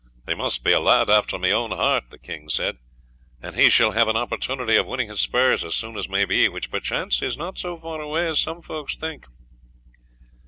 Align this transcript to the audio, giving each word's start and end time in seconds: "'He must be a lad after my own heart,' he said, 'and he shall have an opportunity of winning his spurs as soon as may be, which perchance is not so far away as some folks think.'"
"'He 0.25 0.33
must 0.33 0.63
be 0.63 0.71
a 0.71 0.79
lad 0.79 1.11
after 1.11 1.37
my 1.37 1.51
own 1.51 1.69
heart,' 1.69 2.11
he 2.23 2.45
said, 2.49 2.77
'and 3.39 3.55
he 3.55 3.69
shall 3.69 3.91
have 3.91 4.07
an 4.07 4.17
opportunity 4.17 4.75
of 4.75 4.87
winning 4.87 5.09
his 5.09 5.21
spurs 5.21 5.63
as 5.63 5.75
soon 5.75 5.95
as 5.95 6.09
may 6.09 6.25
be, 6.25 6.49
which 6.49 6.71
perchance 6.71 7.21
is 7.21 7.37
not 7.37 7.59
so 7.59 7.77
far 7.77 8.01
away 8.01 8.25
as 8.27 8.39
some 8.39 8.63
folks 8.63 8.95
think.'" 8.97 9.27